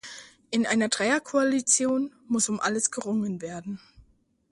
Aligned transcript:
In 0.49 0.65
einer 0.65 0.89
Dreier-Koalition 0.89 2.11
muss 2.27 2.49
um 2.49 2.59
alles 2.59 2.89
gerungen 2.89 3.39
werden. 3.43 3.79